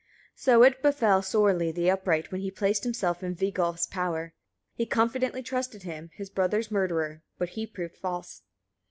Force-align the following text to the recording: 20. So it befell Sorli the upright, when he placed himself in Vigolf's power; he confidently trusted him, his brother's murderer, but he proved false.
20. 0.33 0.33
So 0.35 0.63
it 0.63 0.81
befell 0.81 1.21
Sorli 1.21 1.71
the 1.71 1.91
upright, 1.91 2.31
when 2.31 2.41
he 2.41 2.49
placed 2.49 2.83
himself 2.85 3.21
in 3.21 3.35
Vigolf's 3.35 3.85
power; 3.85 4.33
he 4.73 4.87
confidently 4.87 5.43
trusted 5.43 5.83
him, 5.83 6.09
his 6.15 6.31
brother's 6.31 6.71
murderer, 6.71 7.21
but 7.37 7.49
he 7.49 7.67
proved 7.67 7.97
false. 7.97 8.41